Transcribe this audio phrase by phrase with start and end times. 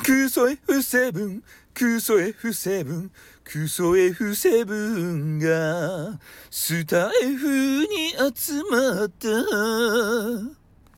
[0.00, 1.42] クソ F7
[1.74, 3.10] クソ F7
[3.44, 6.18] クソ F7 が
[6.50, 9.28] スタ F フに集まった